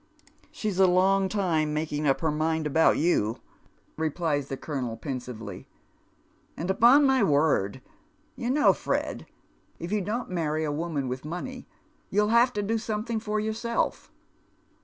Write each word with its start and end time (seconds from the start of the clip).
"She's 0.51 0.79
a 0.79 0.87
long 0.87 1.29
time 1.29 1.75
making 1.75 2.07
up 2.07 2.21
her 2.21 2.31
mind 2.31 2.65
about 2.65 2.97
you," 2.97 3.37
replies 3.97 4.47
the 4.47 4.57
colonel, 4.57 4.97
pensively." 4.97 5.67
And 6.57 6.71
upon 6.71 7.05
my 7.05 7.21
word, 7.23 7.83
you 8.35 8.49
know, 8.49 8.73
Fred, 8.73 9.27
if 9.77 9.91
you 9.91 10.01
don't 10.01 10.31
marry 10.31 10.63
a 10.63 10.71
woman 10.71 11.07
with 11.07 11.23
money 11.23 11.67
you'll 12.09 12.29
have 12.29 12.51
to 12.53 12.63
do 12.63 12.79
some 12.79 13.03
thing 13.05 13.19
for 13.19 13.39
yourself. 13.39 14.09